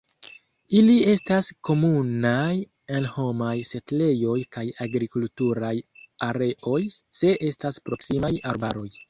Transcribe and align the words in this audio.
Ili 0.77 0.93
estas 1.09 1.49
komunaj 1.67 2.55
en 2.99 3.05
homaj 3.17 3.53
setlejoj 3.73 4.39
kaj 4.57 4.65
agrikulturaj 4.87 5.71
areoj 6.31 6.81
se 7.21 7.37
estas 7.53 7.81
proksimaj 7.91 8.35
arbaroj. 8.55 8.89